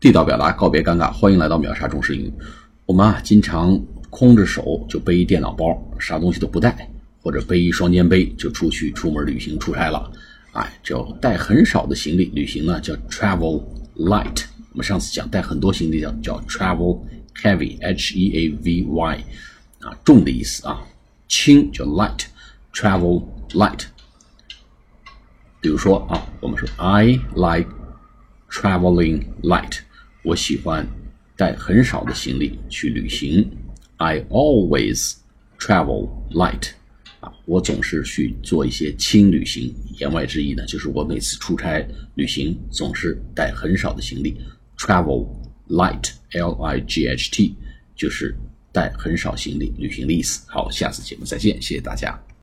[0.00, 2.32] 地道表达，告别尴尬，欢迎来到秒杀中式英语。
[2.86, 3.76] 我们啊，经常
[4.10, 6.88] 空着手就背一电脑包，啥东西都不带，
[7.20, 10.08] 或者背一双肩背就出去出门旅行出差了。
[10.52, 13.60] 哎，叫带很少的行李旅行呢，叫 travel
[13.96, 14.44] light。
[14.70, 17.00] 我们上次讲带很多行李叫叫 travel
[17.42, 19.24] heavy，h e a v y，
[19.80, 20.80] 啊，重的意思啊。
[21.26, 23.80] 轻叫 light，travel light。
[25.60, 27.68] 比如说啊，我们说 I like
[28.48, 29.80] traveling light。
[30.28, 30.86] 我喜欢
[31.38, 33.50] 带很少的行李去旅行。
[33.96, 35.14] I always
[35.58, 36.72] travel light。
[37.20, 39.74] 啊，我总是去做一些轻旅行。
[39.96, 41.82] 言外之意呢，就是我每次出差
[42.14, 44.38] 旅行总是带很少的行李。
[44.76, 45.26] Travel
[45.68, 47.56] light，L I G H T，
[47.96, 48.36] 就是
[48.70, 50.44] 带很少行李旅行的意思。
[50.46, 52.27] 好，下次节目再见，谢谢大家。